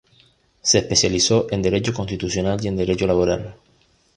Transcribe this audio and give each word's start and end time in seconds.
Se 0.63 0.79
especializó 0.79 1.45
en 1.51 1.61
Derecho 1.61 1.93
Constitucional 1.93 2.57
y 2.63 2.67
en 2.67 2.75
Derecho 2.75 3.05
Laboral. 3.05 3.55